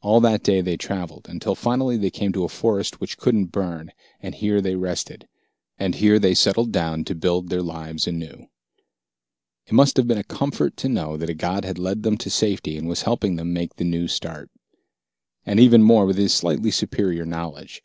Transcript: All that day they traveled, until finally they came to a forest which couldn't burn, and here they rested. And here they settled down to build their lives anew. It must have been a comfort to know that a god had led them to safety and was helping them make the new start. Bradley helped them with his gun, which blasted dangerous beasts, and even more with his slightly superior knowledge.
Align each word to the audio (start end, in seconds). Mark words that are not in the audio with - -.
All 0.00 0.20
that 0.22 0.42
day 0.42 0.62
they 0.62 0.78
traveled, 0.78 1.26
until 1.28 1.54
finally 1.54 1.98
they 1.98 2.08
came 2.08 2.32
to 2.32 2.44
a 2.44 2.48
forest 2.48 2.98
which 2.98 3.18
couldn't 3.18 3.48
burn, 3.52 3.92
and 4.18 4.34
here 4.34 4.58
they 4.62 4.74
rested. 4.74 5.28
And 5.78 5.96
here 5.96 6.18
they 6.18 6.32
settled 6.32 6.72
down 6.72 7.04
to 7.04 7.14
build 7.14 7.50
their 7.50 7.60
lives 7.60 8.06
anew. 8.06 8.46
It 9.66 9.74
must 9.74 9.98
have 9.98 10.08
been 10.08 10.16
a 10.16 10.24
comfort 10.24 10.78
to 10.78 10.88
know 10.88 11.18
that 11.18 11.28
a 11.28 11.34
god 11.34 11.66
had 11.66 11.78
led 11.78 12.04
them 12.04 12.16
to 12.16 12.30
safety 12.30 12.78
and 12.78 12.88
was 12.88 13.02
helping 13.02 13.36
them 13.36 13.52
make 13.52 13.76
the 13.76 13.84
new 13.84 14.08
start. 14.08 14.48
Bradley 14.50 14.50
helped 14.50 14.52
them 14.54 14.86
with 14.86 14.96
his 14.96 14.96
gun, 14.96 14.96
which 14.96 14.96
blasted 14.96 15.02
dangerous 15.42 15.42
beasts, 15.42 15.42
and 15.44 15.60
even 15.60 15.82
more 15.82 16.06
with 16.06 16.16
his 16.16 16.34
slightly 16.62 16.70
superior 16.70 17.26
knowledge. 17.26 17.82